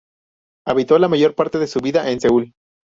[0.65, 2.53] Habitó la mayor parte de su vida en Seúl.